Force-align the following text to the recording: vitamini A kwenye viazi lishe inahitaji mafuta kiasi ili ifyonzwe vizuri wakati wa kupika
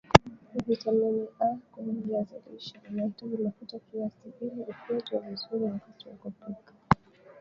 vitamini 0.67 1.27
A 1.39 1.45
kwenye 1.71 1.93
viazi 1.93 2.33
lishe 2.53 2.79
inahitaji 2.89 3.37
mafuta 3.43 3.79
kiasi 3.79 4.17
ili 4.41 4.61
ifyonzwe 4.69 5.19
vizuri 5.29 5.63
wakati 5.63 6.07
wa 6.09 6.13
kupika 6.15 6.73